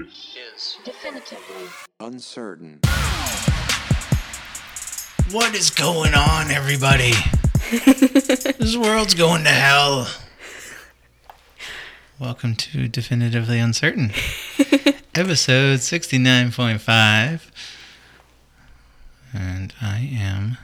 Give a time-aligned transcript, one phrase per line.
[0.00, 1.66] is definitively
[1.98, 2.80] uncertain.
[5.30, 7.12] What is going on, everybody?
[7.70, 10.08] this world's going to hell.
[12.18, 14.10] Welcome to Definitively Uncertain,
[15.14, 17.40] episode 69.5.
[19.32, 20.58] And I am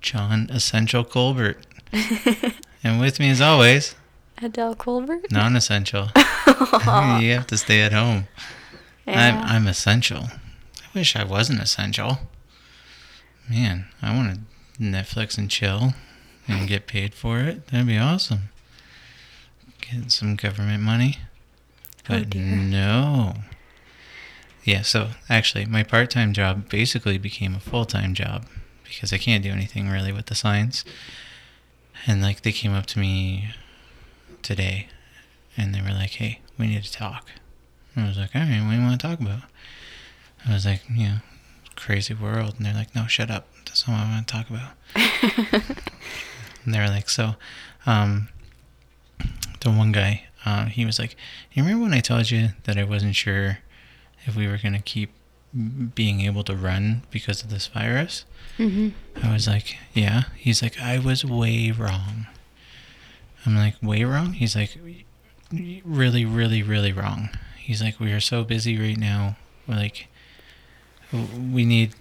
[0.00, 1.58] John Essential Colbert.
[2.84, 3.94] and with me, as always,
[4.42, 5.30] Adele Colbert.
[5.30, 6.08] non essential.
[6.46, 8.28] you have to stay at home.
[9.06, 10.24] I'm, I'm essential.
[10.24, 12.18] I wish I wasn't essential.
[13.48, 15.94] Man, I want to Netflix and chill
[16.48, 17.66] and get paid for it.
[17.68, 18.50] That'd be awesome.
[19.80, 21.18] Get some government money.
[21.20, 22.42] Oh, But dear.
[22.42, 23.34] no.
[24.64, 28.46] Yeah, so actually, my part time job basically became a full time job
[28.84, 30.84] because I can't do anything really with the signs.
[32.06, 33.50] And like, they came up to me
[34.44, 34.88] today
[35.56, 37.30] and they were like, hey, we need to talk.
[37.94, 39.42] And I was like, all right, what do you want to talk about?
[40.46, 41.16] I was like, you know,
[41.76, 42.54] crazy world.
[42.56, 43.46] And they're like, no, shut up.
[43.66, 45.64] That's not what I want to talk about.
[46.64, 47.34] and they were like, so,
[47.86, 48.28] um,
[49.60, 51.16] the one guy, uh, he was like,
[51.52, 53.58] you remember when I told you that I wasn't sure
[54.26, 55.10] if we were going to keep
[55.94, 58.24] being able to run because of this virus?
[58.56, 58.90] hmm
[59.22, 60.24] I was like, yeah.
[60.36, 62.26] He's like, I was way wrong.
[63.46, 64.32] I'm like, way wrong?
[64.32, 64.76] He's like,
[65.52, 67.30] really, really, really wrong.
[67.58, 69.36] He's like, we are so busy right now.
[69.66, 70.08] We're like,
[71.12, 71.94] we need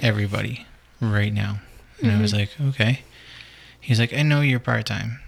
[0.00, 0.66] everybody
[1.00, 1.58] right now.
[2.00, 2.64] And I was mm-hmm.
[2.64, 3.00] like, okay.
[3.80, 5.20] He's like, I know you're part time.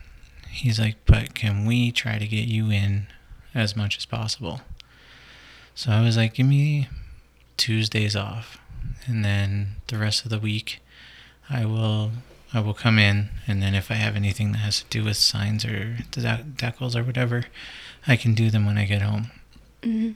[0.51, 3.07] He's like, but can we try to get you in
[3.55, 4.63] as much as possible?
[5.75, 6.89] So I was like, give me
[7.57, 8.59] Tuesdays off.
[9.07, 10.81] And then the rest of the week,
[11.51, 12.13] I will
[12.57, 15.19] I will come in, and then if I have anything that has to do with
[15.19, 17.45] signs or de- decals or whatever,
[18.07, 19.31] I can do them when I get home.
[19.85, 20.13] hmm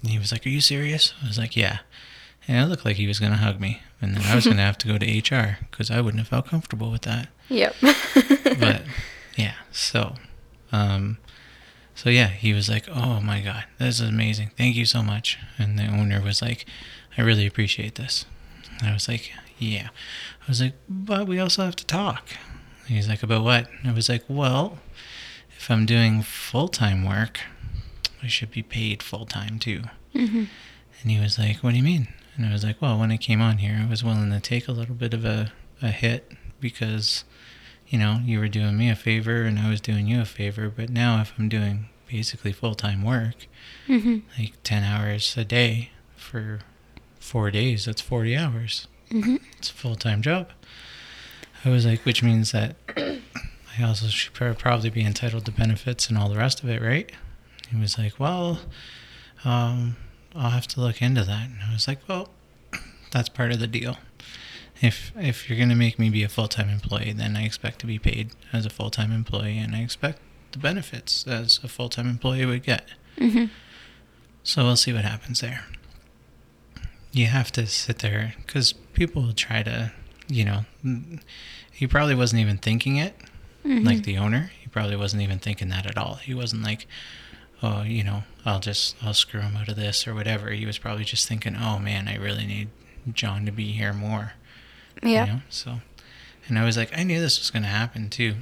[0.00, 1.80] And he was like, "Are you serious?" I was like, "Yeah."
[2.48, 4.78] And it looked like he was gonna hug me, and then I was gonna have
[4.78, 7.28] to go to HR because I wouldn't have felt comfortable with that.
[7.48, 7.76] Yep.
[8.58, 8.82] But
[9.36, 10.14] yeah, so,
[10.72, 11.18] um,
[11.94, 14.50] so yeah, he was like, "Oh my god, this is amazing!
[14.56, 16.64] Thank you so much." And the owner was like,
[17.18, 18.24] "I really appreciate this."
[18.78, 19.88] And I was like, "Yeah."
[20.42, 22.28] I was like, "But we also have to talk."
[22.86, 24.78] He's like, "About what?" And I was like, "Well,
[25.56, 27.40] if I'm doing full time work,
[28.22, 30.44] I should be paid full time too." hmm
[31.00, 32.08] And he was like, What do you mean?
[32.36, 34.68] And I was like, Well, when I came on here, I was willing to take
[34.68, 36.30] a little bit of a, a hit
[36.60, 37.24] because,
[37.88, 40.68] you know, you were doing me a favor and I was doing you a favor.
[40.68, 43.46] But now, if I'm doing basically full time work,
[43.86, 46.60] hmm like 10 hours a day for
[47.18, 48.86] four days, that's 40 hours.
[49.12, 50.50] Hmm It's a full time job.
[51.64, 56.18] I was like, Which means that I also should probably be entitled to benefits and
[56.18, 57.10] all the rest of it, right?
[57.70, 58.60] He was like, Well,
[59.44, 59.96] um,
[60.34, 61.48] I'll have to look into that.
[61.48, 62.30] And I was like, Well,
[63.12, 63.98] that's part of the deal.
[64.80, 67.86] If if you're gonna make me be a full time employee, then I expect to
[67.86, 70.18] be paid as a full time employee, and I expect
[70.50, 72.88] the benefits as a full time employee would get.
[73.18, 73.44] hmm
[74.42, 75.64] So we'll see what happens there.
[77.12, 79.92] You have to sit there because people will try to,
[80.28, 81.20] you know, mm,
[81.70, 83.14] he probably wasn't even thinking it,
[83.64, 83.86] Mm-hmm.
[83.86, 84.50] like the owner.
[84.60, 86.16] He probably wasn't even thinking that at all.
[86.16, 86.88] He wasn't like,
[87.62, 90.50] oh, you know, I'll just, I'll screw him out of this or whatever.
[90.50, 92.70] He was probably just thinking, oh man, I really need
[93.12, 94.32] John to be here more.
[95.00, 95.26] Yeah.
[95.26, 95.40] You know?
[95.48, 95.80] So,
[96.48, 98.34] and I was like, I knew this was going to happen too.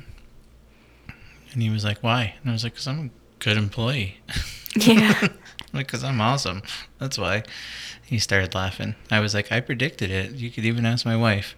[1.53, 2.37] And he was like, why?
[2.41, 3.11] And I was like, because I'm a
[3.45, 4.17] good employee.
[4.77, 5.29] Yeah.
[5.73, 6.63] like, because I'm awesome.
[6.99, 7.43] That's why.
[8.05, 8.97] He started laughing.
[9.11, 10.33] I was like, I predicted it.
[10.33, 11.55] You could even ask my wife.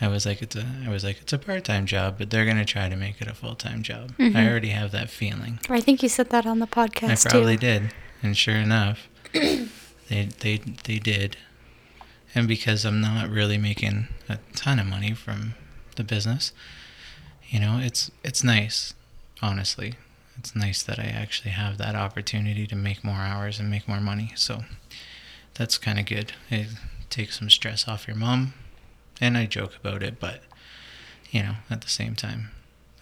[0.00, 2.66] I was like, it's a, I was like, it's a part-time job, but they're gonna
[2.66, 4.12] try to make it a full-time job.
[4.18, 4.36] Mhm.
[4.36, 5.58] I already have that feeling.
[5.70, 7.26] I think you said that on the podcast.
[7.26, 7.66] I probably too.
[7.66, 9.68] did, and sure enough, they
[10.08, 11.38] they they did.
[12.34, 15.54] And because I'm not really making a ton of money from
[15.96, 16.52] the business,
[17.48, 18.92] you know, it's it's nice,
[19.40, 19.94] honestly.
[20.38, 24.00] It's nice that I actually have that opportunity to make more hours and make more
[24.00, 24.32] money.
[24.36, 24.64] So
[25.54, 26.32] that's kind of good.
[26.50, 26.68] It
[27.10, 28.54] takes some stress off your mom,
[29.20, 30.42] and I joke about it, but
[31.30, 32.50] you know, at the same time,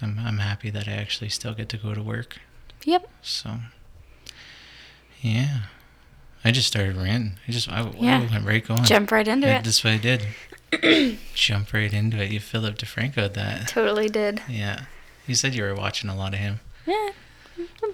[0.00, 2.38] I'm I'm happy that I actually still get to go to work.
[2.84, 3.08] Yep.
[3.22, 3.56] So,
[5.20, 5.62] yeah,
[6.44, 7.38] I just started ranting.
[7.48, 8.18] I just I, Yeah.
[8.20, 8.84] I went right going.
[8.84, 9.64] Jump right into Yeah, it.
[9.64, 11.18] That's what I did.
[11.34, 12.30] Jump right into it.
[12.30, 13.68] You Philip DeFranco that.
[13.68, 14.42] Totally did.
[14.48, 14.84] Yeah,
[15.26, 16.60] you said you were watching a lot of him.
[16.86, 17.10] Yeah.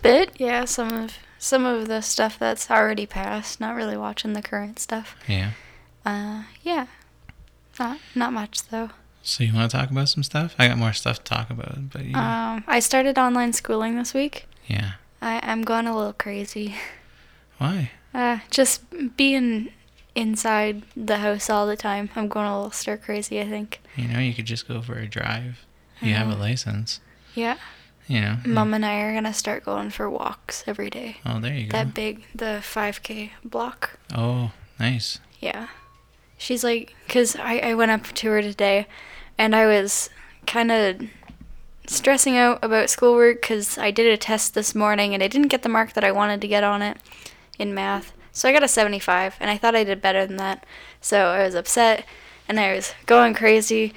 [0.02, 0.32] Bit.
[0.38, 0.64] Yeah.
[0.64, 3.60] Some of some of the stuff that's already passed.
[3.60, 5.16] Not really watching the current stuff.
[5.28, 5.50] Yeah.
[6.04, 6.44] Uh.
[6.62, 6.86] Yeah.
[7.78, 8.90] Not not much though.
[9.22, 10.54] So you want to talk about some stuff?
[10.58, 12.64] I got more stuff to talk about, but you, Um.
[12.66, 14.46] I started online schooling this week.
[14.66, 14.92] yeah.
[15.22, 16.74] I I'm going a little crazy.
[17.58, 17.90] Why?
[18.14, 18.82] Uh, just
[19.16, 19.70] being
[20.14, 22.08] inside the house all the time.
[22.16, 23.80] I'm going a little stir crazy, I think.
[23.96, 25.64] You know, you could just go for a drive.
[26.00, 27.00] You have a Uh, license.
[27.34, 27.56] Yeah.
[28.10, 28.38] You know.
[28.44, 31.18] Mom and I are going to start going for walks every day.
[31.24, 31.78] Oh, there you go.
[31.78, 34.00] That big, the 5K block.
[34.12, 35.20] Oh, nice.
[35.38, 35.68] Yeah.
[36.36, 38.88] She's like, because I, I went up to her today
[39.38, 40.10] and I was
[40.44, 41.02] kind of
[41.86, 45.62] stressing out about schoolwork because I did a test this morning and I didn't get
[45.62, 46.96] the mark that I wanted to get on it
[47.60, 48.12] in math.
[48.32, 50.66] So I got a 75 and I thought I did better than that.
[51.00, 52.04] So I was upset
[52.48, 53.94] and I was going crazy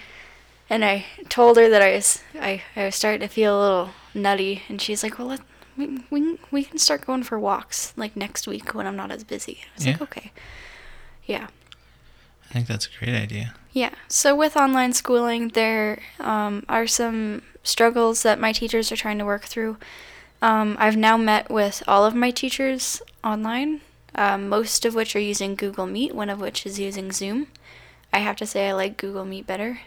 [0.70, 3.90] and I told her that I was I, I was starting to feel a little
[4.14, 5.42] nutty and she's like, well, let,
[5.78, 9.24] we, we, we can start going for walks like next week when I'm not as
[9.24, 9.60] busy.
[9.64, 10.32] I was like, okay.
[11.26, 11.48] Yeah.
[12.50, 13.56] I think that's a great idea.
[13.72, 13.90] Yeah.
[14.08, 19.26] So with online schooling, there um, are some struggles that my teachers are trying to
[19.26, 19.78] work through.
[20.42, 23.82] Um, I've now met with all of my teachers online,
[24.14, 27.48] um, most of which are using Google Meet, one of which is using Zoom.
[28.12, 29.80] I have to say I like Google Meet better.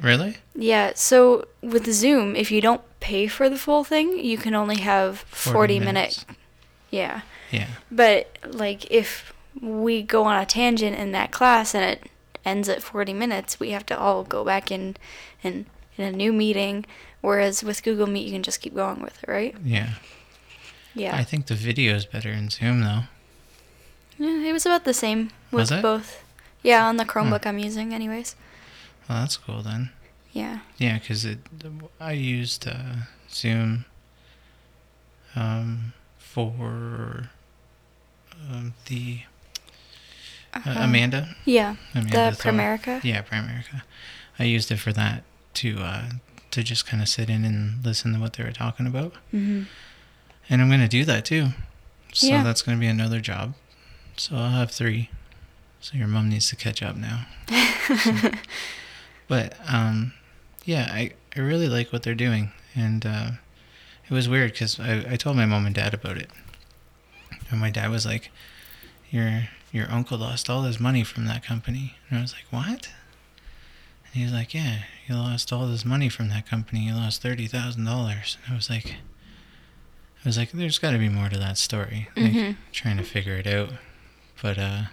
[0.00, 0.36] Really?
[0.54, 4.78] Yeah, so with Zoom, if you don't pay for the full thing, you can only
[4.78, 5.84] have 40, minute.
[5.86, 6.26] minutes.
[6.90, 7.22] Yeah.
[7.50, 7.68] Yeah.
[7.90, 12.10] But like if we go on a tangent in that class and it
[12.44, 14.96] ends at 40 minutes, we have to all go back in
[15.42, 16.84] in, in a new meeting.
[17.20, 19.56] Whereas with Google Meet, you can just keep going with it, right?
[19.64, 19.94] Yeah.
[20.94, 21.16] Yeah.
[21.16, 23.02] I think the video is better in Zoom though.
[24.18, 25.82] yeah it was about the same Was with it?
[25.82, 26.24] both.
[26.62, 27.48] Yeah, on the Chromebook hmm.
[27.48, 28.34] I'm using, anyways.
[29.08, 29.90] Well, that's cool then.
[30.32, 30.60] Yeah.
[30.76, 31.38] Yeah, because it
[32.00, 33.86] I used uh, Zoom
[35.34, 37.30] um, for
[38.50, 39.20] um, the
[40.54, 40.74] uh, Uh-huh.
[40.80, 41.36] Amanda.
[41.44, 41.76] Yeah.
[41.94, 42.52] Amanda the Thor.
[42.52, 43.02] Primerica.
[43.04, 43.82] Yeah, Primerica.
[44.38, 45.22] I used it for that
[45.54, 46.10] to uh,
[46.50, 49.64] to just kind of sit in and listen to what they were talking about, hmm
[50.50, 51.48] and I'm gonna do that too.
[52.14, 52.42] So Yeah.
[52.42, 53.54] that's gonna be another job.
[54.16, 55.10] So I'll have three.
[55.80, 57.26] So your mom needs to catch up now.
[59.28, 60.12] But um,
[60.64, 63.30] yeah, I, I really like what they're doing, and uh,
[64.08, 66.30] it was weird because I, I told my mom and dad about it,
[67.50, 68.30] and my dad was like,
[69.10, 72.88] "Your your uncle lost all his money from that company," and I was like, "What?"
[74.06, 76.80] And he was like, "Yeah, he lost all his money from that company.
[76.86, 78.94] He lost thirty thousand dollars." And I was like,
[80.24, 82.56] "I was like, there's got to be more to that story." Like, Mhm.
[82.72, 83.72] trying to figure it out,
[84.40, 84.84] but uh,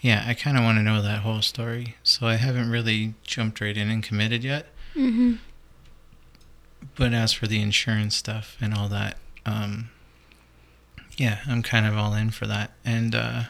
[0.00, 1.96] yeah, I kind of want to know that whole story.
[2.02, 4.66] So I haven't really jumped right in and committed yet.
[4.94, 5.34] hmm
[6.96, 9.90] But as for the insurance stuff and all that, um,
[11.16, 12.72] yeah, I'm kind of all in for that.
[12.84, 13.42] And uh,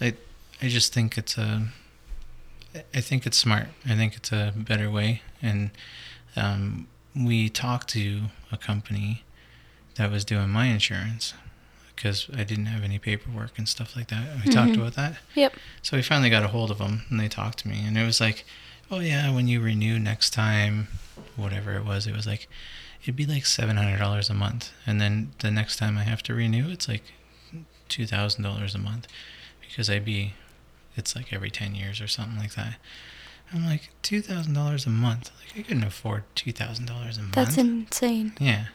[0.00, 0.14] I,
[0.60, 1.68] I just think it's a,
[2.94, 3.68] I think it's smart.
[3.86, 5.22] I think it's a better way.
[5.40, 5.70] And
[6.36, 6.86] um,
[7.16, 9.24] we talked to a company
[9.96, 11.34] that was doing my insurance
[12.00, 14.24] because I didn't have any paperwork and stuff like that.
[14.42, 14.76] We talked Mhm.
[14.78, 15.18] about that.
[15.34, 15.54] Yep.
[15.82, 18.04] So we finally got a hold of them and they talked to me and it
[18.06, 18.44] was like,
[18.90, 20.88] oh yeah, when you renew next time,
[21.36, 22.48] whatever it was, it was like,
[23.02, 26.22] it'd be like seven hundred dollars a month, and then the next time I have
[26.24, 27.02] to renew, it's like
[27.90, 29.06] two thousand dollars a month
[29.60, 30.34] because I'd be,
[30.96, 32.76] it's like every ten years or something like that.
[33.52, 35.30] I'm like two thousand dollars a month.
[35.40, 37.34] Like I couldn't afford two thousand dollars a month.
[37.34, 38.32] That's insane.
[38.40, 38.66] Yeah.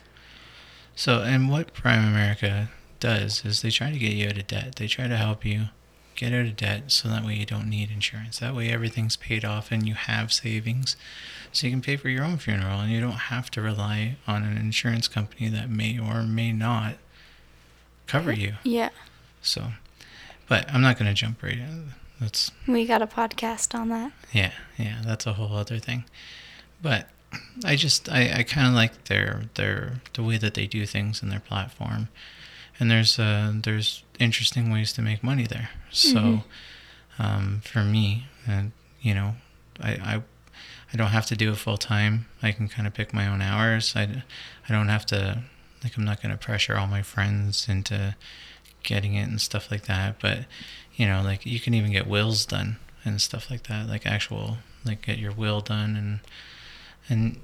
[0.95, 2.69] So, and what Primerica
[3.05, 4.75] does is they try to get you out of debt.
[4.77, 5.65] They try to help you
[6.15, 8.39] get out of debt so that way you don't need insurance.
[8.39, 10.95] That way everything's paid off and you have savings
[11.51, 14.43] so you can pay for your own funeral and you don't have to rely on
[14.43, 16.95] an insurance company that may or may not
[18.07, 18.53] cover you.
[18.63, 18.89] Yeah.
[19.41, 19.67] So,
[20.47, 21.89] but I'm not going to jump right in.
[22.19, 24.13] That's We got a podcast on that.
[24.31, 26.05] yeah, yeah, that's a whole other thing.
[26.81, 27.09] But
[27.65, 31.21] I just I, I kind of like their their the way that they do things
[31.21, 32.07] in their platform,
[32.79, 35.69] and there's uh there's interesting ways to make money there.
[35.91, 36.43] So Mhm.
[37.19, 39.35] um, for me, and you know,
[39.79, 40.21] I I
[40.93, 42.25] I don't have to do it full time.
[42.41, 43.95] I can kind of pick my own hours.
[43.95, 44.23] I
[44.67, 45.43] I don't have to
[45.83, 48.15] like I'm not going to pressure all my friends into
[48.83, 50.19] getting it and stuff like that.
[50.19, 50.45] But
[50.95, 54.57] you know, like you can even get wills done and stuff like that, like actual
[54.83, 56.19] like get your will done and
[57.09, 57.39] and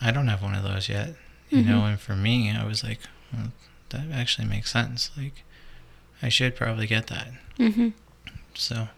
[0.00, 1.14] I don't have one of those yet.
[1.50, 1.88] You know, Mhm.
[1.90, 3.00] and for me, I was like,
[3.32, 3.52] well,
[3.94, 5.10] that actually makes sense.
[5.16, 5.42] Like
[6.22, 7.28] I should probably get that.
[7.56, 7.88] hmm
[8.54, 8.88] So,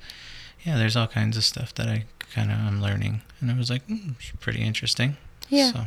[0.65, 3.71] yeah, there's all kinds of stuff that I kind of am learning, and I was
[3.71, 5.17] like, mm, pretty interesting.
[5.49, 5.73] Yeah.
[5.73, 5.81] So,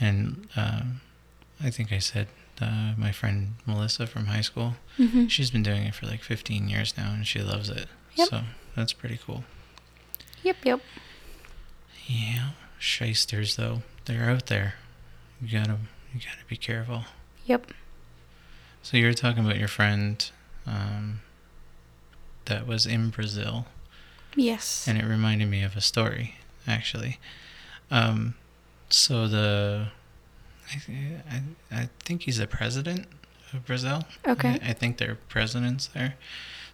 [0.00, 0.82] and uh,
[1.62, 2.28] I think I said
[2.60, 6.68] uh, my friend Melissa from high school, hmm she's been doing it for like 15
[6.68, 7.86] years now, and she loves it.
[8.16, 8.28] Yep.
[8.28, 8.40] So
[8.76, 9.44] that's pretty cool.
[10.42, 10.56] Yep.
[10.64, 10.80] Yep.
[12.06, 14.74] Yeah, shysters though, they're out there.
[15.40, 15.78] You gotta,
[16.14, 17.04] you gotta be careful.
[17.46, 17.72] Yep.
[18.82, 20.28] So you were talking about your friend
[20.66, 21.20] um,
[22.46, 23.66] that was in Brazil,
[24.34, 24.86] Yes.
[24.88, 27.18] and it reminded me of a story, actually.
[27.90, 28.34] Um,
[28.88, 29.88] so the,
[30.72, 31.42] I, I,
[31.82, 33.06] I think he's the president
[33.52, 34.04] of Brazil.
[34.26, 34.58] Okay.
[34.62, 36.14] I, I think they're presidents there.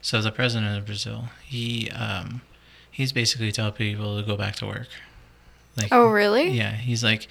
[0.01, 2.43] So the president of Brazil, he, um,
[2.91, 4.89] he's basically telling people to go back to work.
[5.77, 6.51] Like, Oh, really?
[6.51, 7.27] yeah, he's like,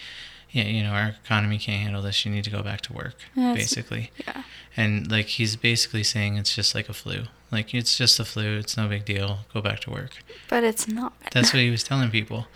[0.51, 2.25] yeah, you know, our economy can't handle this.
[2.25, 4.11] You need to go back to work, That's- basically.
[4.25, 4.43] Yeah.
[4.77, 7.23] And like he's basically saying it's just like a flu.
[7.51, 8.57] Like it's just a flu.
[8.57, 9.39] It's no big deal.
[9.53, 10.11] Go back to work.
[10.49, 11.13] But it's not.
[11.31, 12.47] That's what he was telling people.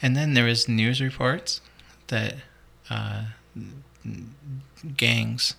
[0.00, 1.60] And then there was news reports
[2.08, 2.36] that
[2.90, 3.24] uh,
[4.96, 5.54] gangs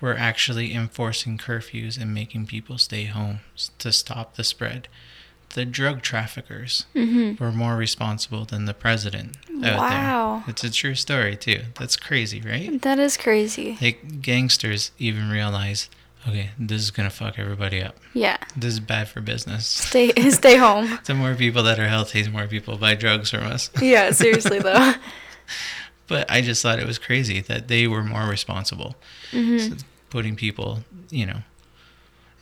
[0.00, 3.40] were actually enforcing curfews and making people stay home
[3.78, 4.88] to stop the spread.
[5.54, 10.42] The drug traffickers hmm were more responsible than the president out Wow.
[10.46, 10.50] there.
[10.50, 11.62] It's a true story too.
[11.78, 12.80] That's crazy, right?
[12.82, 13.76] That is crazy.
[13.80, 15.90] Like gangsters even realize,
[16.26, 17.96] okay, this is gonna fuck everybody up.
[18.14, 18.38] Yeah.
[18.56, 19.66] This is bad for business.
[19.66, 20.98] Stay stay home.
[21.04, 23.70] The more people that are healthy, the more people buy drugs from us.
[23.82, 24.94] Yeah, seriously though.
[26.08, 28.96] But I just thought it was crazy that they were more responsible,
[29.30, 29.74] hmm so
[30.10, 30.80] putting people,
[31.10, 31.40] you know,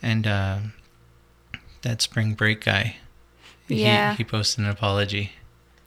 [0.01, 0.57] and uh,
[1.83, 2.97] that spring break guy.
[3.75, 4.11] Yeah.
[4.11, 5.33] He, he posted an apology.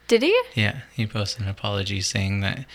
[0.09, 0.39] Did he?
[0.55, 2.67] Yeah, he posted an apology saying that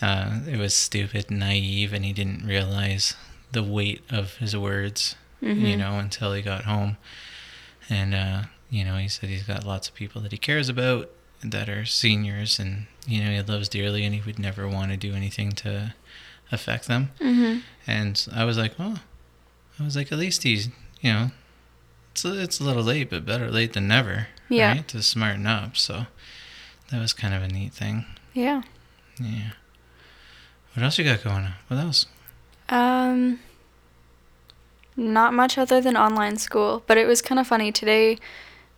[0.00, 3.14] uh, it was stupid, and naive, and he didn't realize
[3.52, 5.78] the weight of his words, you Mhm.
[5.78, 6.96] know, until he got home.
[7.88, 11.10] And, uh, you know, he said he's got lots of people that he cares about
[11.44, 14.96] that are seniors, and, you know, he loves dearly, and he would never want to
[14.96, 15.94] do anything to
[16.50, 17.10] affect them.
[17.20, 19.00] hmm And I was like, oh,
[19.78, 20.68] I was like, at least he's,
[21.00, 21.30] you know,
[22.12, 24.28] it's a, it's a little late, but better late than never.
[24.52, 24.72] Yeah.
[24.72, 24.88] Right?
[24.88, 25.76] To smarten up.
[25.76, 26.06] So
[26.90, 28.04] that was kind of a neat thing.
[28.34, 28.62] Yeah.
[29.20, 29.52] Yeah.
[30.74, 31.54] What else you got going on?
[31.68, 32.06] What else?
[32.68, 33.40] Um,
[34.96, 38.18] not much other than online school, but it was kind of funny today.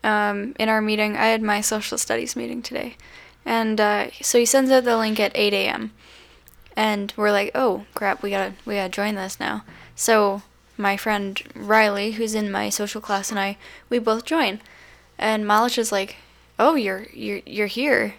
[0.03, 2.97] Um, in our meeting, I had my social studies meeting today,
[3.45, 5.93] and uh, so he sends out the link at 8 a.m.
[6.77, 9.65] And we're like, oh crap, we gotta we gotta join this now.
[9.95, 10.43] So
[10.77, 13.57] my friend Riley, who's in my social class, and I,
[13.89, 14.61] we both join.
[15.19, 16.17] And Malish is like,
[16.59, 18.15] oh, you're you're you're here.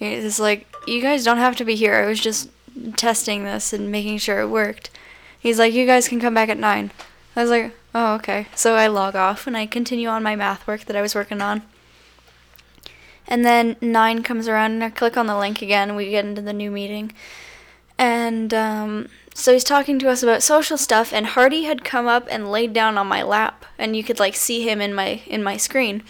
[0.00, 1.94] It's like you guys don't have to be here.
[1.94, 2.50] I was just
[2.96, 4.90] testing this and making sure it worked.
[5.38, 6.90] He's like, you guys can come back at nine.
[7.36, 8.46] I was like, oh, okay.
[8.54, 11.40] So I log off and I continue on my math work that I was working
[11.40, 11.62] on.
[13.26, 15.96] And then nine comes around and I click on the link again.
[15.96, 17.12] We get into the new meeting.
[17.98, 21.12] And um, so he's talking to us about social stuff.
[21.12, 24.36] And Hardy had come up and laid down on my lap, and you could like
[24.36, 26.02] see him in my in my screen.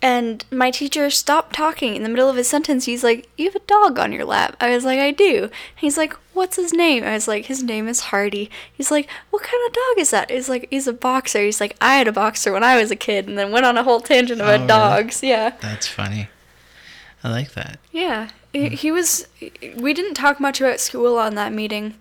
[0.00, 2.84] And my teacher stopped talking in the middle of his sentence.
[2.84, 4.56] He's like, You have a dog on your lap.
[4.60, 5.50] I was like, I do.
[5.74, 7.02] He's like, What's his name?
[7.02, 8.48] I was like, His name is Hardy.
[8.72, 10.30] He's like, What kind of dog is that?
[10.30, 11.40] He's like, He's a boxer.
[11.42, 13.76] He's like, I had a boxer when I was a kid, and then went on
[13.76, 14.66] a whole tangent Oh, about really?
[14.68, 15.22] dogs.
[15.24, 15.56] Yeah.
[15.60, 16.28] That's funny.
[17.24, 17.80] I like that.
[17.90, 18.28] Yeah.
[18.52, 19.26] He, he was.
[19.76, 21.94] We didn't talk much about school on that meeting.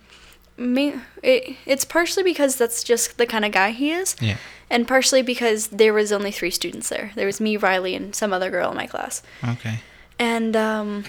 [0.57, 4.15] Me, it, it's partially because that's just the kind of guy he is.
[4.19, 4.37] Yeah.
[4.69, 7.11] And partially because there was only three students there.
[7.15, 9.21] There was me, Riley, and some other girl in my class.
[9.47, 9.79] Okay.
[10.19, 11.05] And um,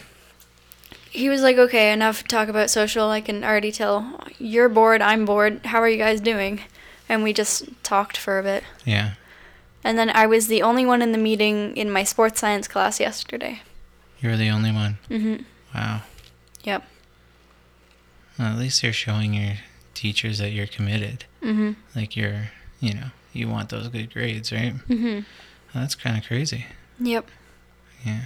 [1.10, 3.08] he was like, "Okay, enough talk about social.
[3.10, 5.00] I can already tell you're bored.
[5.02, 5.64] I'm bored.
[5.66, 6.60] How are you guys doing?"
[7.08, 8.64] And we just talked for a bit.
[8.84, 9.12] Yeah.
[9.82, 13.00] And then I was the only one in the meeting in my sports science class
[13.00, 13.62] yesterday.
[14.20, 14.98] You're the only one.
[15.10, 15.44] Mhm.
[15.74, 16.02] Wow.
[16.64, 16.84] Yep.
[18.38, 19.54] Well, at least you're showing your
[19.94, 21.24] teachers that you're committed.
[21.42, 21.76] Mhm.
[21.94, 24.74] Like you're, you know, you want those good grades, right?
[24.88, 25.24] Mhm.
[25.74, 26.66] Well, that's kind of crazy.
[27.00, 27.28] Yep.
[28.04, 28.20] Yeah.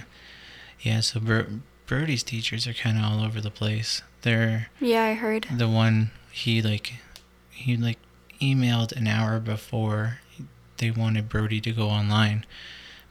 [0.81, 4.01] Yeah, so Bro- Brody's teachers are kind of all over the place.
[4.21, 5.47] They're Yeah, I heard.
[5.51, 6.93] the one he like
[7.49, 7.99] he like
[8.41, 10.19] emailed an hour before
[10.77, 12.45] they wanted Brody to go online.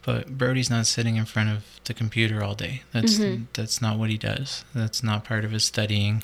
[0.05, 2.83] But Brody's not sitting in front of the computer all day.
[2.93, 3.47] That's Mhm.
[3.53, 4.65] that's not what he does.
[4.75, 6.23] That's not part of his studying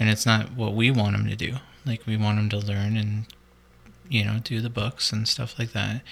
[0.00, 1.58] and it's not what we want him to do.
[1.86, 3.26] Like we want him to learn and
[4.08, 6.02] you know, do the books and stuff like that.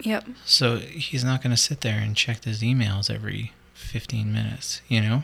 [0.00, 0.26] Yep.
[0.44, 5.00] So he's not going to sit there and check his emails every 15 minutes, you
[5.00, 5.22] know?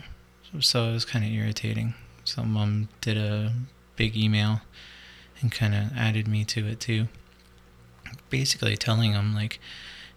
[0.61, 1.95] So it was kind of irritating.
[2.23, 3.53] So mom did a
[3.97, 4.61] big email
[5.41, 7.09] and kind of added me to it too.
[8.31, 9.59] Basically telling him like,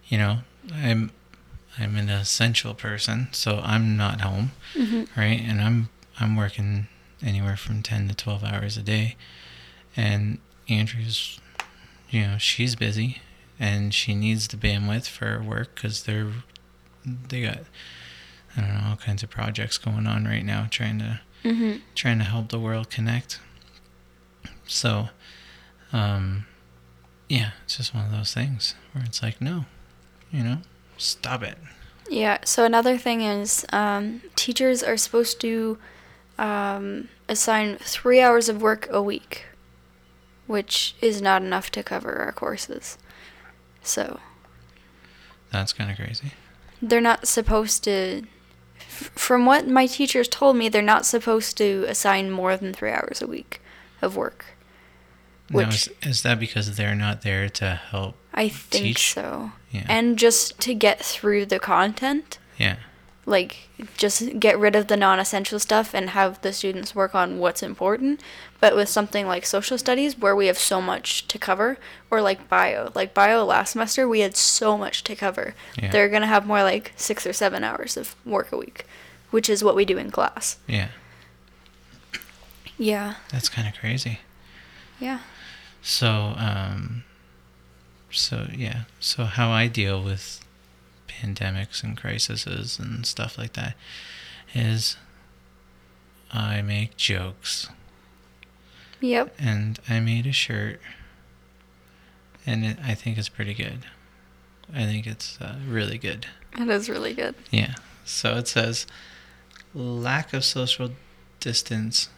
[0.07, 0.39] you know,
[0.73, 1.11] I'm
[1.79, 5.07] I'm an essential person, so I'm not home, Mhm.
[5.15, 5.39] right?
[5.39, 6.87] And I'm I'm working
[7.23, 9.15] anywhere from 10 to 12 hours a day.
[9.95, 11.39] And Andrew's
[12.09, 13.19] you know, she's busy
[13.59, 16.31] and she needs the bandwidth for work because they're
[17.05, 17.59] they got
[18.57, 21.81] I don't know all kinds of projects going on right now trying to Mhm.
[21.95, 23.39] trying to help the world connect.
[24.67, 25.09] So
[25.93, 26.45] um,
[27.29, 29.65] yeah, it's just one of those things where it's like, no,
[30.31, 30.57] you know,
[30.97, 31.57] stop it.
[32.09, 32.39] Yeah.
[32.45, 35.77] So another thing is, um, teachers are supposed to
[36.41, 39.45] um, assign three hours of work a week,
[40.47, 42.97] which is not enough to cover our courses.
[43.83, 44.19] So
[45.51, 46.31] That's kind of crazy.
[46.81, 48.23] they're not supposed to.
[48.79, 52.91] f- From what my teachers told me, they're not supposed to assign more than three
[52.91, 53.61] hours a week
[54.01, 54.45] of work.
[55.49, 58.15] Now, Which- is, is that because they're not there to help?
[58.33, 59.13] I think Teach?
[59.13, 59.51] so.
[59.71, 59.85] Yeah.
[59.89, 62.39] And just to get through the content.
[62.57, 62.77] yeah.
[63.25, 67.61] Like just get rid of the non-essential stuff and have the students work on what's
[67.61, 68.19] important
[68.59, 71.77] but with something like social studies where we have so much to cover
[72.09, 75.91] or like bio like bio last semester we had so much to cover Yeah.
[75.91, 78.85] they're going to have more like 6 or 7 hours of work a week
[79.29, 80.89] which is what we do in class Yeah.
[82.77, 84.19] yeah That's kind of crazy.
[84.99, 85.19] yeah
[85.83, 87.03] So, um,
[88.11, 88.83] so yeah.
[88.99, 90.39] So how I deal with
[91.21, 93.75] pandemics and crises and stuff like that
[94.53, 94.97] is
[96.31, 97.69] I make jokes
[98.99, 100.79] yep and I made a shirt
[102.45, 103.85] and it, I think it's pretty good.
[104.73, 106.25] I think it's uh, really good.
[106.57, 107.75] it is really good Yeah.
[108.05, 108.87] So it says
[109.73, 110.91] lack of social
[111.39, 112.09] distance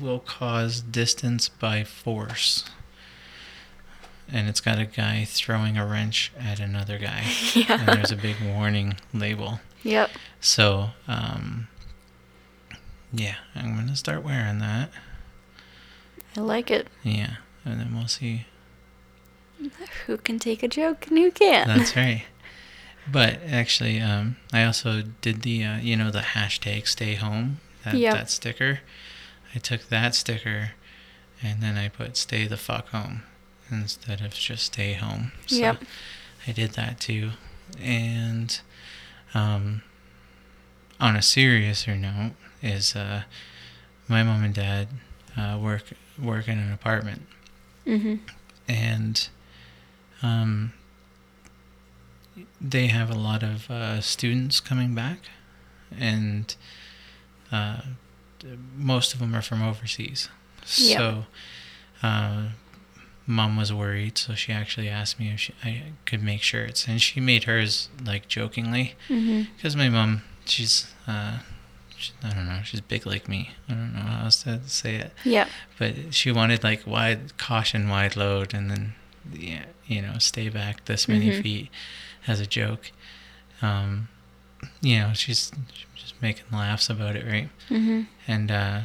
[0.00, 2.64] will cause distance by force.
[4.30, 7.24] And it's got a guy throwing a wrench at another guy.
[7.68, 9.60] And there's a big warning label.
[9.82, 11.68] yep So, um,
[13.12, 14.90] yeah, I'm going to start wearing that.
[16.36, 17.36] i like it Yeah.
[17.64, 18.46] And then we'll see.
[20.06, 22.24] who can take a joke and who can't That's right.
[23.10, 27.94] But actually, um, I also did the, uh, you know, the hashtag stay home, that,
[27.94, 28.14] Yep.
[28.14, 28.80] that sticker.
[29.54, 30.72] I took that sticker
[31.42, 33.22] and then I put stay the fuck home
[33.70, 35.32] instead of just stay home.
[35.46, 35.84] So Yep.
[36.46, 37.30] I did that too.
[37.80, 38.58] And
[39.34, 39.82] um,
[41.00, 43.22] on a seriouser note, is uh,
[44.08, 44.88] my mom and dad
[45.36, 45.84] uh, work
[46.20, 47.22] work in an apartment
[47.86, 48.16] mm-hmm
[48.68, 49.28] and
[50.22, 50.72] um,
[52.60, 55.20] they have a lot of uh, students coming back,
[55.96, 56.54] and
[57.50, 57.80] uh,
[58.76, 60.28] most of them are from overseas.
[60.76, 60.98] Yep.
[60.98, 61.24] So,
[62.02, 62.48] uh,
[63.28, 67.00] mom was worried, so she actually asked me if she, I could make shirts, and
[67.00, 70.92] she made hers like jokingly, mm-hmm because my mom, she's.
[71.06, 71.38] Uh,
[71.96, 72.60] she, I don't know.
[72.64, 73.50] She's big like me.
[73.68, 75.48] I don't know how else to say it yep
[75.80, 78.94] but she wanted like wide caution wide load and then
[79.32, 81.42] yeah you know stay back this many Mhm.
[81.42, 81.68] feet
[82.28, 82.92] as a joke
[83.62, 84.08] um
[84.80, 85.50] you know she's
[85.96, 88.80] just making laughs about it right mm-hmm and uh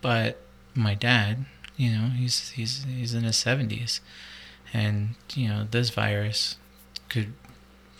[0.00, 0.40] but
[0.74, 1.44] my dad
[1.76, 4.00] you know he's he's he's in his 70s
[4.72, 6.56] and you know this virus
[7.08, 7.32] could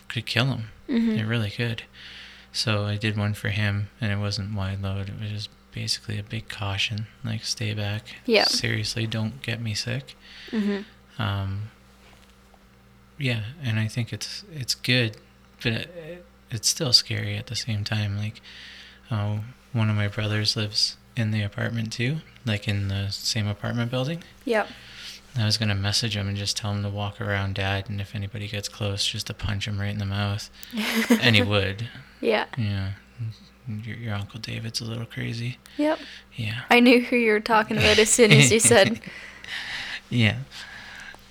[0.09, 1.83] could kill him mm-hmm it really could.
[2.51, 5.09] So I did one for him, and it wasn't wide load.
[5.09, 8.03] It was just basically a big caution, like stay back.
[8.25, 8.45] Yeah.
[8.45, 10.15] Seriously, don't get me sick.
[10.51, 10.81] mm-hmm
[11.21, 11.63] Um,
[13.17, 15.17] yeah, and I think it's it's good,
[15.63, 18.17] but it, it's still scary at the same time.
[18.17, 18.39] Like,
[19.11, 19.39] uh,
[19.73, 24.23] one of my brothers lives in the apartment too, like in the same apartment building.
[24.43, 24.67] yep
[25.37, 28.15] I was gonna message him and just tell him to walk around dad, and if
[28.15, 30.49] anybody gets close, just to punch him right in the mouth.
[31.21, 31.89] and he would.
[32.21, 32.91] yeah Yeah.
[33.67, 35.57] Your, your Uncle David's a little crazy.
[35.77, 35.99] yep
[36.35, 36.61] Yeah.
[36.69, 38.99] I knew who you were talking about as soon as you said.
[40.09, 40.37] Yeah.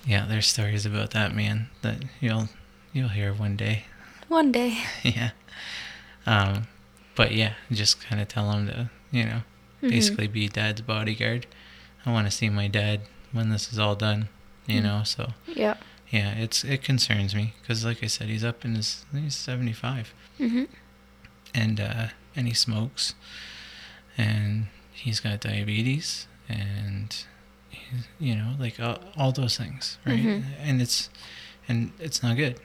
[0.04, 2.48] Yeah, there's stories about that man that you'll
[2.92, 3.84] you'll hear one day.
[4.28, 4.78] One day.
[5.04, 5.30] yeah.
[6.26, 6.66] Um
[7.14, 9.42] but yeah, just kind of tell him to, you know,
[9.84, 9.90] Mhm.
[9.90, 11.46] basically be dad's bodyguard.
[12.06, 13.00] I want to see my dad
[13.32, 14.28] when this is all done,
[14.66, 14.84] you Mm.
[14.84, 15.82] know, so Yep.
[16.10, 20.12] yeah, it's it concerns me cuz like I said he's up in his he's 75.
[20.40, 20.64] Mm-hmm.
[21.54, 23.14] and uh, and he smokes,
[24.18, 27.24] and he's got diabetes, and
[28.18, 30.18] you know, like all, all those things, right?
[30.24, 30.44] Mhm.
[30.58, 31.10] And it's
[31.68, 32.58] and it's not good,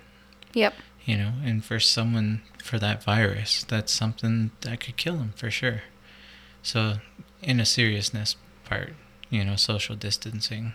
[0.53, 0.73] Yep.
[1.05, 1.34] you know.
[1.43, 5.84] And for someone for that virus, that's something that could kill him for sure.
[6.63, 6.95] So,
[7.41, 8.93] in a seriousness part,
[9.30, 10.74] you know, social distancing,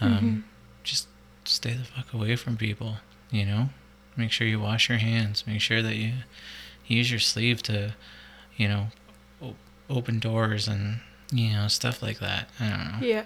[0.00, 0.42] um, Mhm.
[0.84, 1.06] just
[1.44, 2.98] stay the fuck away from people,
[3.30, 3.70] you know?
[4.16, 5.46] Make sure you wash your hands.
[5.46, 6.12] Make sure that you
[6.86, 7.94] use your sleeve to,
[8.56, 8.88] you know,
[9.40, 9.56] o-
[9.88, 11.00] open doors and,
[11.32, 12.48] you know, stuff like that.
[12.58, 13.06] I don't know.
[13.06, 13.24] Yeah.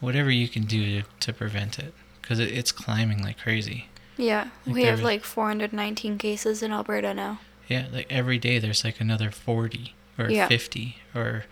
[0.00, 1.92] Whatever you can do to, to prevent it.
[2.22, 3.88] Because it, it's climbing like crazy.
[4.16, 4.48] Yeah.
[4.66, 7.40] Like we have was- like 419 cases in Alberta now.
[7.68, 10.48] Yeah, like every day there's like another 40 or Yeah.
[10.48, 11.44] 50 or.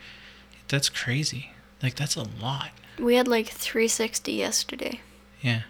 [0.69, 1.51] That's crazy.
[1.83, 2.71] Like that's a lot.
[2.99, 5.01] We had like 360 yesterday.
[5.43, 5.63] Yeah.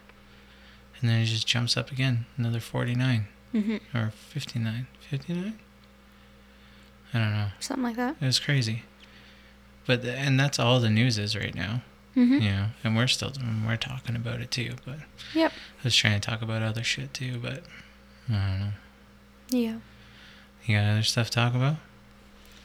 [1.01, 4.87] And then it just jumps up again, another 49 hmm or 59.
[5.11, 5.59] 59?
[7.13, 7.49] I don't know.
[7.61, 8.17] Something like that.
[8.21, 8.83] It was crazy.
[9.87, 11.83] But the, and that's all the news is right now.
[12.15, 13.33] hmm You know, and we're still
[13.67, 14.99] we're talking about it too, but
[15.35, 15.53] Yep.
[15.53, 17.65] I was trying to talk about other shit too, but
[18.29, 18.73] I don't know.
[19.51, 19.77] Yeah.
[20.67, 21.77] You got other stuff to talk about?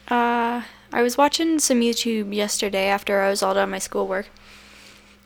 [0.10, 4.28] Uh, I was watching some YouTube yesterday after I was all done my schoolwork,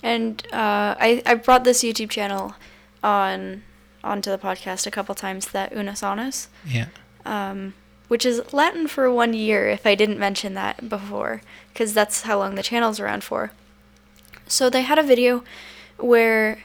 [0.03, 2.55] and uh, I I brought this YouTube channel
[3.03, 3.63] on
[4.03, 5.47] onto the podcast a couple times.
[5.47, 6.87] That Unus Annus, Yeah.
[7.25, 7.73] um,
[8.09, 9.67] which is Latin for one year.
[9.69, 11.41] If I didn't mention that before,
[11.73, 13.51] because that's how long the channel's around for.
[14.47, 15.43] So they had a video
[15.97, 16.59] where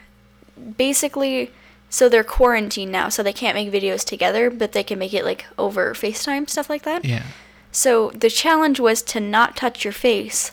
[0.76, 1.52] basically.
[1.90, 5.24] So they're quarantined now, so they can't make videos together, but they can make it
[5.24, 7.04] like over FaceTime, stuff like that.
[7.04, 7.24] Yeah.
[7.72, 10.52] So the challenge was to not touch your face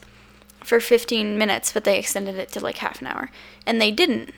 [0.63, 3.29] for 15 minutes, but they extended it to like half an hour.
[3.65, 4.33] And they didn't.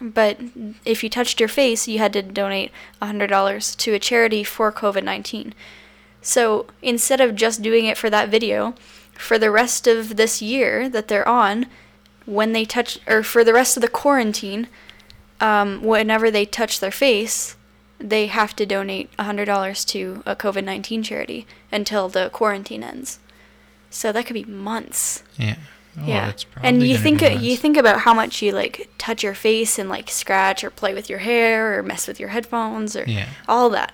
[0.00, 0.38] But
[0.84, 2.70] if you touched your face, you had to donate
[3.02, 5.54] $100 to a charity for COVID 19.
[6.22, 8.74] So instead of just doing it for that video,
[9.12, 11.66] for the rest of this year that they're on,
[12.26, 14.68] when they touch, or for the rest of the quarantine,
[15.44, 17.56] um, whenever they touch their face,
[17.98, 23.18] they have to donate $100 to a COVID 19 charity until the quarantine ends.
[23.90, 25.22] So that could be months.
[25.36, 25.56] Yeah.
[25.96, 26.32] Oh, yeah.
[26.62, 30.10] And you think you think about how much you like touch your face and like
[30.10, 33.28] scratch or play with your hair or mess with your headphones or Yeah.
[33.46, 33.92] all that.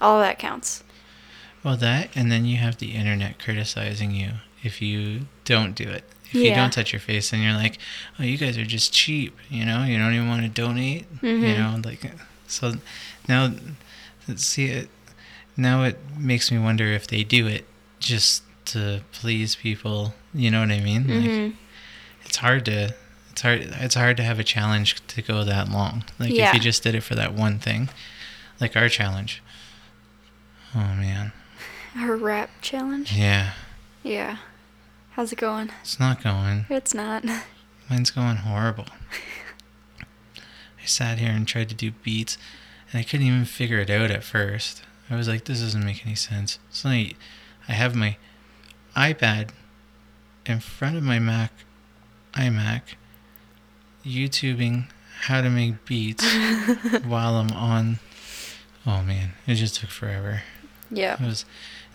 [0.00, 0.82] All that counts.
[1.64, 4.30] Well, that, and then you have the internet criticizing you
[4.62, 6.04] if you don't do it.
[6.30, 7.78] If you don't touch your face, and you're like,
[8.18, 9.84] oh, you guys are just cheap, you know?
[9.84, 11.58] You don't even want to donate, you Mhm.
[11.58, 11.80] know?
[11.88, 12.00] Like,
[12.46, 12.74] so
[13.28, 13.52] now,
[14.36, 14.88] see, it,
[15.56, 17.66] now it makes me wonder if they do it
[17.98, 21.08] just to please people, you know what I mean?
[21.08, 21.54] Like, Mhm.
[22.24, 22.94] it's hard to.
[23.32, 23.60] It's hard.
[23.62, 26.04] It's hard to have a challenge to go that long.
[26.18, 26.48] Like Yeah.
[26.48, 27.88] if you just did it for that one thing,
[28.60, 29.40] like our challenge.
[30.74, 31.32] Oh man,
[31.96, 33.12] our rap challenge.
[33.12, 33.52] yeah.
[34.02, 34.36] Yeah.
[35.20, 35.68] How's it going?
[35.82, 36.64] It's not going.
[36.70, 37.26] It's not.
[37.90, 38.86] Mine's going horrible.
[40.82, 42.38] I sat here and tried to do beats,
[42.90, 44.82] and I couldn't even figure it out at first.
[45.10, 46.58] I was like, this doesn't make any sense.
[46.70, 47.12] So I,
[47.68, 48.16] I have my
[48.96, 49.50] iPad
[50.46, 51.52] in front of my Mac,
[52.32, 52.94] iMac,
[54.02, 54.86] YouTubing
[55.24, 56.24] how to make beats
[57.04, 57.98] while I'm on.
[58.86, 60.44] Oh man, it just took forever.
[60.90, 61.22] Yeah.
[61.22, 61.44] It was,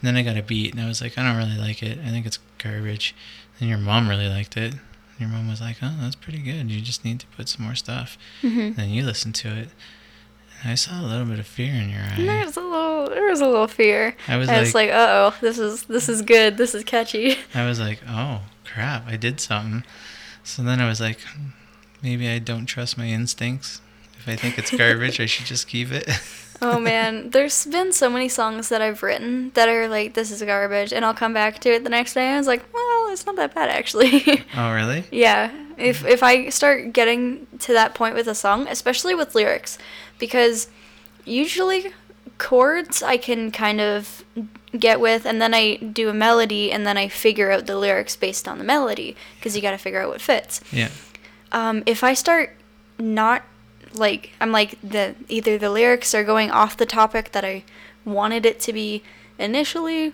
[0.01, 1.99] and then I got a beat, and I was like, I don't really like it.
[2.05, 3.15] I think it's garbage.
[3.59, 4.75] Then your mom really liked it.
[5.19, 6.69] Your mom was like, Oh, that's pretty good.
[6.69, 8.17] You just need to put some more stuff.
[8.41, 9.69] hmm And then you listened to it,
[10.61, 12.15] and I saw a little bit of fear in your eye.
[12.17, 14.15] There's a little, there was a little fear.
[14.27, 16.57] I was I was like, like, uh oh, this is this is good.
[16.57, 17.37] This is catchy.
[17.53, 19.83] I was like, oh crap, I did something.
[20.43, 21.47] So then I was like, "Hmm,
[22.03, 23.81] maybe I don't trust my instincts.
[24.19, 26.07] If I think it's garbage, I should just keep it.
[26.61, 30.41] oh man, there's been so many songs that I've written that are like, this is
[30.41, 32.25] garbage, and I'll come back to it the next day.
[32.25, 34.43] and I was like, well, it's not that bad actually.
[34.57, 35.03] oh really?
[35.11, 39.77] yeah, if if I start getting to that point with a song, especially with lyrics,
[40.19, 40.67] because
[41.25, 41.93] usually
[42.37, 44.23] chords I can kind of
[44.77, 48.15] get with, and then I do a melody, and then I figure out the lyrics
[48.15, 50.61] based on the melody, because you got to figure out what fits.
[50.71, 50.89] Yeah.
[51.51, 52.55] um, if I start
[52.99, 53.43] not
[53.97, 57.63] like I'm like the either the lyrics are going off the topic that I
[58.03, 59.03] wanted it to be
[59.37, 60.13] initially,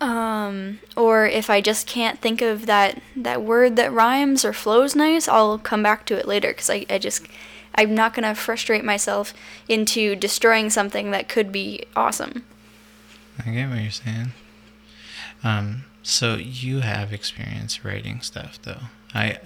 [0.00, 4.94] um, or if I just can't think of that that word that rhymes or flows
[4.94, 7.26] nice, I'll come back to it later because I, I just
[7.74, 9.34] I'm not gonna frustrate myself
[9.68, 12.44] into destroying something that could be awesome.
[13.38, 14.32] I get what you're saying.
[15.42, 18.80] Um, so you have experience writing stuff, though.
[19.14, 19.38] I,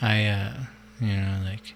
[0.00, 0.52] I, uh,
[1.00, 1.74] you know, like,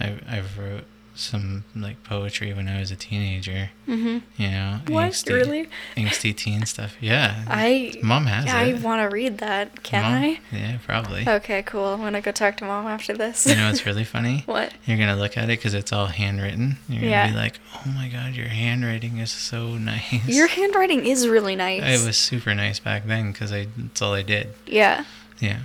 [0.00, 3.68] I, I've wrote some like poetry when I was a teenager.
[3.86, 4.18] Mm-hmm.
[4.42, 5.68] You know, What angsty, really?
[5.94, 6.96] angsty teen stuff.
[7.02, 8.82] Yeah, I mom has I it.
[8.82, 9.82] want to read that.
[9.82, 10.40] Can Mom- I?
[10.50, 11.28] Yeah, probably.
[11.28, 11.84] Okay, cool.
[11.88, 13.46] I'm gonna go talk to mom after this.
[13.46, 14.42] You know it's really funny?
[14.46, 14.72] what?
[14.86, 16.78] You're gonna look at it because it's all handwritten.
[16.88, 21.28] You're gonna be like, "Oh my god, your handwriting is so nice." Your handwriting is
[21.28, 21.82] really nice.
[22.02, 24.54] It was super nice back then because I that's all I did.
[24.66, 25.04] Yeah.
[25.40, 25.58] Yeah,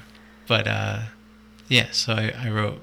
[0.45, 0.99] but uh,
[1.69, 1.87] yeah.
[1.91, 2.81] So I, I wrote,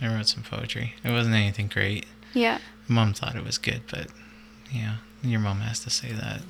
[0.00, 0.94] I wrote some poetry.
[1.04, 2.06] It wasn't anything great.
[2.32, 2.58] Yeah.
[2.88, 4.06] Mom thought it was good, but
[4.72, 6.42] yeah, your mom has to say that.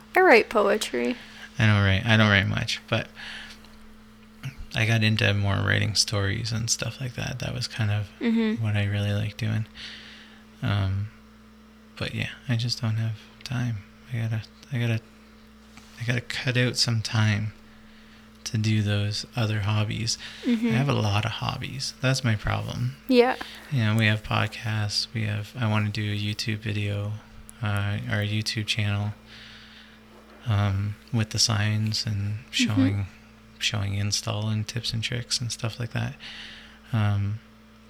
[0.16, 1.16] I write poetry.
[1.58, 2.04] I don't write.
[2.06, 3.08] I don't write much, but
[4.74, 7.38] I got into more writing stories and stuff like that.
[7.40, 8.62] That was kind of Mm-hmm.
[8.62, 9.66] what I really like doing.
[10.62, 11.08] Um,
[11.98, 13.78] but yeah, I just don't have time.
[14.12, 14.42] I gotta,
[14.72, 15.00] I gotta,
[16.00, 17.52] I gotta cut out some time
[18.46, 20.18] to do those other hobbies.
[20.44, 20.68] Mm-hmm.
[20.68, 21.94] I have a lot of hobbies.
[22.00, 22.96] That's my problem.
[23.08, 23.36] Yeah.
[23.70, 25.08] You know, we have podcasts.
[25.12, 25.52] We have.
[25.58, 27.12] I want to do a YouTube video,
[27.62, 29.14] uh, our YouTube channel,
[30.46, 33.06] um, with the signs and showing,
[33.58, 36.14] showing install and tips and tricks and stuff like that.
[36.92, 37.40] Um,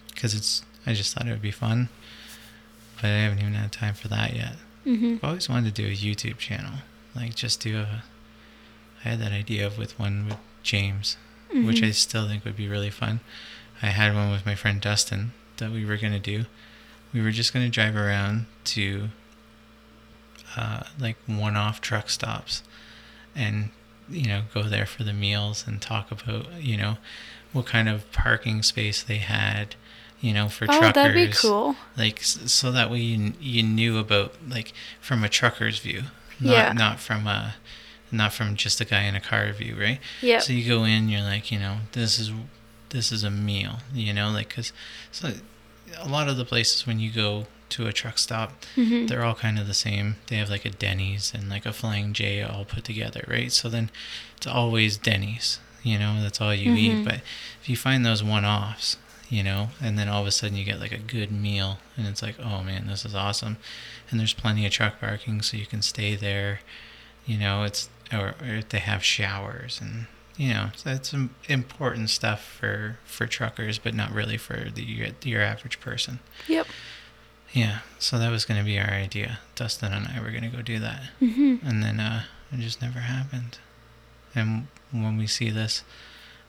[0.08, 0.62] because it's.
[0.88, 1.88] I just thought it would be fun,
[2.96, 4.54] but I haven't even had time for that yet.
[4.86, 5.16] Mm-hmm.
[5.16, 6.78] I've always wanted to do a YouTube channel,
[7.14, 8.04] like just do a.
[9.04, 11.16] I had that idea of with one with James,
[11.52, 13.20] which I still think would be really fun.
[13.82, 16.46] I had one with my friend Dustin that we were gonna do.
[17.12, 19.08] We were just gonna drive around to
[20.56, 22.62] uh, like one-off truck stops,
[23.34, 23.70] and
[24.08, 26.96] you know go there for the meals and talk about you know
[27.52, 29.74] what kind of parking space they had,
[30.20, 31.76] you know for Oh, truckers that'd be cool.
[31.96, 36.02] like so that way you, you knew about like from a trucker's view
[36.40, 36.72] not Yeah.
[36.72, 37.54] not from a
[38.12, 40.42] not from just a guy in a car view right Yep.
[40.42, 42.30] so you go in you're like you know this is
[42.90, 44.72] this is a meal you know like because
[45.10, 45.32] so
[45.98, 49.08] a lot of the places when you go to a truck stop Mhm.
[49.08, 52.12] they're all kind of the same they have like a denny's and like a flying
[52.12, 53.90] j all put together right so then
[54.36, 56.78] it's always denny's you know that's all you Mhm.
[56.78, 57.20] eat but
[57.60, 60.78] if you find those one-offs you know and then all of a sudden you get
[60.78, 63.56] like a good meal and it's like oh man this is awesome
[64.10, 66.60] and there's plenty of truck parking so you can stay there
[67.26, 72.10] you know it's or, or they have showers and you know so that's some important
[72.10, 76.66] stuff for for truckers but not really for the your, your average person Yep.
[77.52, 80.54] yeah so that was going to be our idea dustin and i were going to
[80.56, 81.66] go do that Mm-hmm.
[81.66, 83.58] and then uh it just never happened
[84.34, 85.82] and when we see this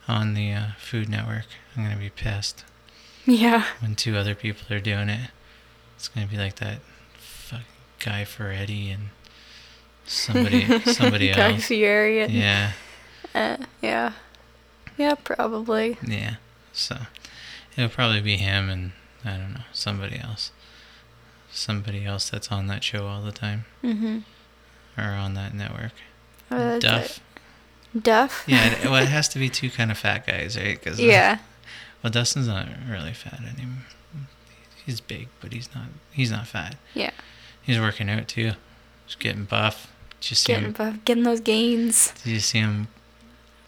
[0.07, 2.63] on the uh, food network i'm going to be pissed
[3.25, 3.63] Yeah.
[3.79, 5.31] when two other people are doing it
[5.95, 6.79] it's going to be like that
[7.17, 7.65] fucking
[7.99, 9.09] guy ferretti and
[10.07, 12.21] somebody somebody Guy else Fieri.
[12.21, 12.71] and- yeah
[13.35, 14.13] Uh, yeah.
[14.97, 15.97] Yeah, probably.
[16.05, 16.35] Yeah.
[16.73, 16.97] So
[17.75, 18.91] it'll probably be him and
[19.23, 20.51] I don't know, somebody else.
[21.51, 24.19] Somebody else that's on that show all the time Mm-hmm.
[24.99, 25.91] or on that network.
[26.49, 27.19] Uh, Duff.
[27.99, 28.43] Duff?
[28.47, 30.81] Yeah, it, well, it has to be two kind of fat guys, right?
[30.81, 31.39] Cause, uh, yeah.
[32.03, 33.83] well, Dustin's not really fat anymore.
[34.85, 35.85] He's big, but he's not.
[36.11, 36.75] He's not fat.
[36.93, 37.11] Yeah.
[37.61, 38.51] He's working out too.
[39.05, 39.91] He's getting buff.
[40.21, 40.71] Did you see Getting him?
[40.73, 42.11] buff, getting those gains.
[42.23, 42.87] Did you see him?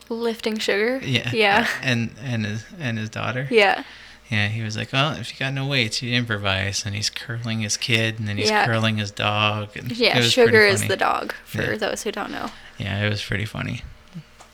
[0.09, 0.99] Lifting sugar.
[1.03, 1.29] Yeah.
[1.31, 1.67] Yeah.
[1.83, 3.47] And and his and his daughter.
[3.51, 3.83] Yeah.
[4.31, 7.61] Yeah, he was like, "Oh, if you got no weights, you improvise." And he's curling
[7.61, 8.65] his kid, and then he's Yeah.
[8.65, 9.69] curling his dog.
[9.75, 10.17] And Yeah.
[10.17, 11.77] it was pretty Sugar is the dog, for Yeah.
[11.77, 12.51] those who don't know.
[12.77, 13.81] Yeah, it was pretty funny.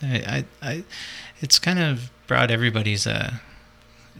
[0.01, 0.83] I, I, I
[1.41, 3.33] it's kind of brought everybody's uh,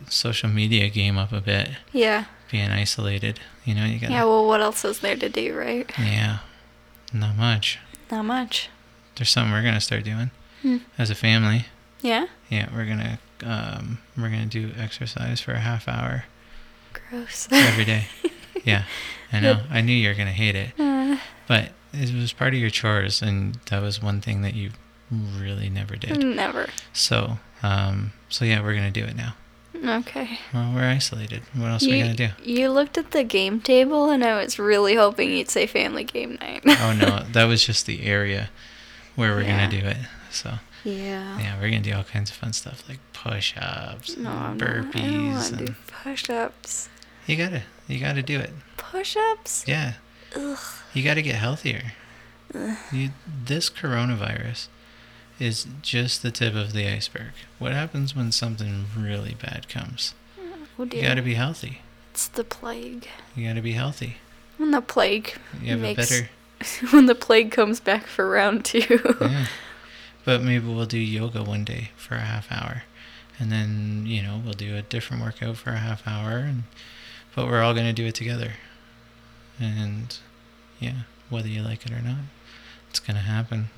[0.10, 2.26] social media game up a bit, Yeah.
[2.52, 3.40] being isolated.
[3.64, 5.90] You know, you got Yeah, well, what else is there to do, right?
[5.98, 6.40] yeah,
[7.13, 7.80] not much.
[8.12, 8.70] Not much.
[9.15, 10.78] There's something we're gonna start doing Hmm.
[10.98, 11.65] as a family.
[12.02, 12.28] Yeah?
[12.50, 16.26] Yeah, we're gonna um, we're gonna do exercise for a half hour
[17.10, 17.48] Gross.
[17.52, 18.08] every day.
[18.63, 18.84] yeah,
[19.32, 19.62] I know.
[19.70, 20.72] I knew you were gonna hate it.
[20.80, 24.72] Uh, But it was part of your chores, and that was one thing that you
[25.12, 26.18] really never did.
[26.24, 26.68] never.
[26.94, 29.36] So, um, so yeah, we're gonna do it now.
[29.84, 30.40] Okay.
[30.54, 31.42] Well, we're isolated.
[31.54, 32.30] What else are we gonna do?
[32.44, 36.38] you looked at the game table, and I was really hoping you'd say family game
[36.42, 36.62] night.
[36.66, 38.50] Oh no, that was just the area
[39.16, 39.68] where we're Yeah.
[39.70, 39.98] gonna do it.
[40.32, 41.40] So Yeah.
[41.40, 44.70] yeah, we're gonna do all kinds of fun stuff like push-ups, No, and no, I
[44.70, 46.90] don't burpees, to and do push-ups.
[47.28, 48.52] you gotta, you gotta do it.
[48.78, 49.66] Push-ups?
[49.68, 49.94] Yeah,
[50.36, 50.58] Ugh.
[50.94, 51.94] you gotta get healthier.
[52.92, 53.10] You,
[53.46, 54.68] this coronavirus
[55.39, 57.32] is just the tip of the iceberg.
[57.60, 60.13] What happens when something really bad comes?
[60.78, 61.80] Oh You gotta be healthy.
[62.12, 63.08] It's the plague.
[63.34, 64.17] You gotta be healthy.
[64.58, 66.30] When the plague You have makes a better.
[66.91, 69.00] when the plague comes back for round two.
[69.21, 69.48] yeah.
[70.26, 72.84] But maybe we'll do yoga one day for a half hour.
[73.38, 76.63] And then, you know, we'll do a different workout for a half hour and
[77.36, 78.54] but we're all going to do it together.
[79.60, 80.17] And
[80.80, 82.26] yeah, whether you like it or not,
[82.89, 83.69] it's going to happen.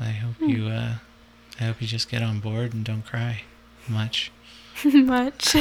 [0.00, 0.48] I hope Hmm.
[0.48, 0.94] you uh
[1.60, 3.42] I hope you just get on board and don't cry
[3.88, 4.30] much.
[4.84, 5.54] Much.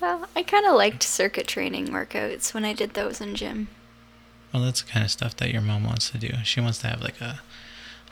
[0.00, 3.68] well, I kind of liked circuit training workouts when I did those in gym.
[4.52, 6.30] Well, that's the kind of stuff that your mom wants to do.
[6.44, 7.40] She wants to have like a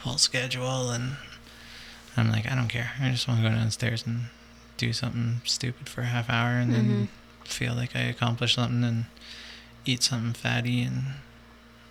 [0.00, 1.16] whole schedule, and
[2.16, 2.92] I'm like, I don't care.
[3.00, 4.26] I just want to go downstairs and
[4.76, 7.08] do something stupid for a half hour, and then
[7.44, 9.04] feel like I accomplished something, and
[9.84, 11.02] eat something fatty and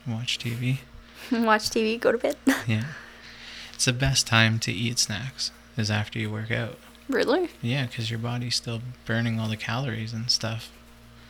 [0.08, 0.80] watch TV.
[1.32, 2.36] Watch TV, go to bed.
[2.68, 2.86] Yeah,
[3.74, 6.78] it's the best time to eat snacks is after you work out.
[7.10, 7.50] really?
[7.62, 10.72] Yeah, because your body's still burning all the calories and stuff.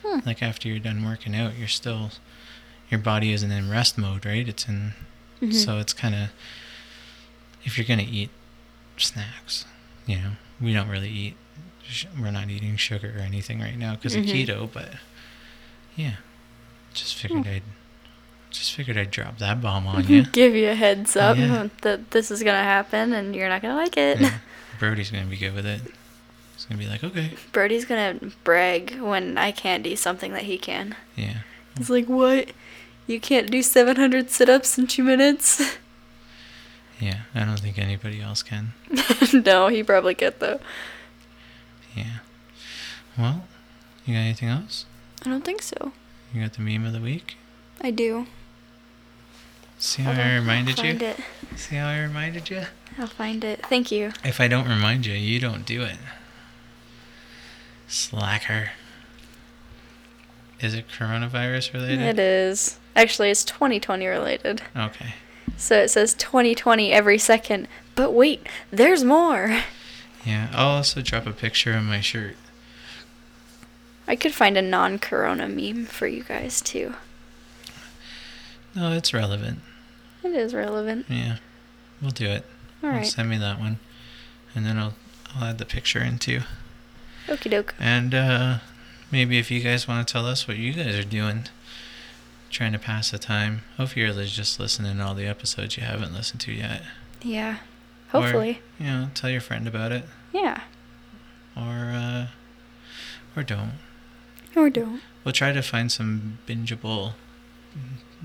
[0.04, 0.20] Hmm.
[0.26, 2.10] Like after you're done working out, you're still,
[2.90, 4.48] your body isn't in rest mode, right?
[4.48, 4.94] It's in
[5.40, 5.54] Mhm.
[5.54, 6.30] So it's kind of
[7.64, 8.30] if you're gonna eat
[8.96, 9.64] snacks,
[10.06, 11.36] you know, we don't really eat.
[12.20, 14.20] We're not eating sugar or anything right now because Mhm.
[14.20, 14.94] of keto, but
[15.96, 16.16] yeah,
[16.94, 17.52] just figured Hmm.
[17.54, 17.62] I'd
[18.50, 20.24] just figured I'd drop that bomb on you.
[20.24, 21.68] Give you a heads up Yeah.
[21.82, 24.20] that this is gonna happen and you're not gonna like it.
[24.20, 24.38] Yeah.
[24.78, 25.80] Brody's gonna be good with it.
[26.54, 30.58] He's gonna be like, okay, Brody's gonna brag when I can't do something that he
[30.58, 30.96] can.
[31.16, 31.38] yeah,
[31.76, 32.50] He's like, "What?
[33.06, 35.76] You can't do 700 sit-ups in two minutes?"
[37.00, 37.20] yeah.
[37.34, 38.72] I don't think anybody else can.
[39.32, 40.58] no, he probably could though.
[41.96, 42.18] Yeah.
[43.16, 43.44] Well,
[44.04, 44.84] you got anything else?
[45.24, 45.92] I don't think so.
[46.34, 47.36] You got the meme of the week?
[47.80, 48.26] I do.
[49.78, 51.06] See how Hold I on, I'll reminded find you?
[51.08, 51.16] It.
[51.56, 52.62] See how I reminded you?
[52.98, 53.64] I'll find it.
[53.66, 54.12] Thank you.
[54.24, 55.98] If I don't remind you, you don't do it.
[57.86, 58.70] Slacker.
[60.60, 62.00] Is it coronavirus related?
[62.00, 62.80] It is.
[62.96, 64.62] Actually, it's 2020 related.
[64.76, 65.14] Okay.
[65.56, 67.68] So it says 2020 every second.
[67.94, 69.60] But wait, there's more.
[70.24, 70.48] Yeah.
[70.52, 72.36] I'll also drop a picture of my shirt.
[74.08, 76.94] I could find a non-corona meme for you guys too.
[78.74, 79.60] No, it's relevant.
[80.28, 81.06] It is relevant.
[81.08, 81.36] Yeah.
[82.00, 82.44] We'll do it.
[82.82, 83.06] All right.
[83.06, 83.78] Send me that one.
[84.54, 84.94] And then I'll
[85.34, 86.40] I'll add the picture in too.
[87.26, 87.74] Okie doke.
[87.78, 88.58] And uh
[89.10, 91.44] maybe if you guys want to tell us what you guys are doing,
[92.50, 93.62] trying to pass the time.
[93.76, 96.82] Hopefully you're just listening to all the episodes you haven't listened to yet.
[97.22, 97.58] Yeah.
[98.12, 98.60] Or- Hopefully.
[98.78, 100.04] You know, tell your friend about it.
[100.32, 100.62] Yeah.
[101.56, 102.26] Or uh
[103.36, 103.72] or don't.
[104.56, 105.00] Or don't.
[105.24, 107.12] We'll try to find some bingeable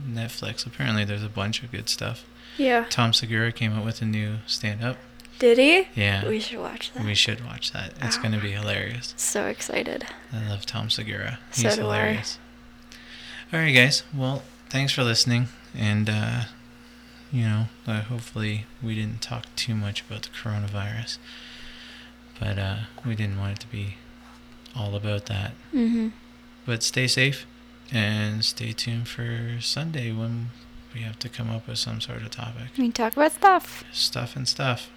[0.07, 0.65] Netflix.
[0.65, 2.25] Apparently there's a bunch of good stuff.
[2.57, 2.85] Yeah.
[2.89, 4.97] Tom Segura came up with a new stand up.
[5.39, 5.87] Did he?
[5.95, 6.27] Yeah.
[6.27, 7.03] We should watch that.
[7.03, 7.93] We should watch that.
[8.01, 9.13] It's going to be hilarious.
[9.17, 10.05] So excited.
[10.31, 11.39] I love Tom Segura.
[11.51, 11.83] So He's do I.
[11.83, 12.39] hilarious.
[13.51, 14.03] All right, guys.
[14.13, 15.47] Well, thanks for listening.
[15.75, 16.43] And, uh,
[17.31, 21.17] you know, uh, hopefully we didn't talk too much about the coronavirus.
[22.39, 23.97] But uh, we didn't want it to be
[24.75, 25.51] all about that.
[25.73, 26.09] Mm-hmm.
[26.65, 27.45] But stay safe
[27.93, 30.49] and stay tuned for Sunday when
[30.93, 32.69] we have to come up with some sort of topic.
[32.77, 33.83] We talk about stuff.
[33.93, 34.89] Stuff and stuff.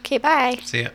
[0.00, 0.58] Okay, bye.
[0.62, 0.88] See ya.